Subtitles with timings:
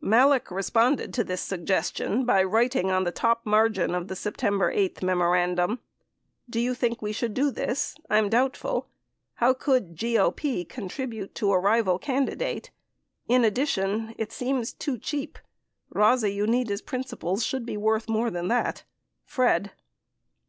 [0.00, 4.68] 36 Malek responded to this suggestion by writing on the top margin of the September
[4.72, 5.78] 8 memorandum:
[6.50, 7.94] Do you think we should do this?
[8.10, 8.88] I am doubtful—
[9.40, 12.72] how could GOP contribute to a rival candidate?
[13.28, 15.38] In addition, it seems too cheap—
[15.92, 18.82] Baza Unida's principles should be worth more than that—
[19.24, 19.70] Fred.